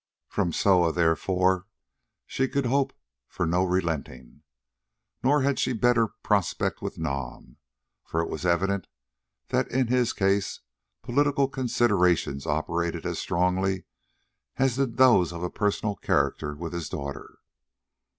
[0.29, 1.67] From Soa, therefore,
[2.25, 2.91] she could hope
[3.27, 4.41] for no relenting.
[5.23, 7.57] Nor had she better prospect with Nam,
[8.03, 8.87] for it was evident
[9.49, 10.61] that in his case
[11.03, 13.83] political considerations operated as strongly
[14.57, 17.37] as did those of a personal character with his daughter.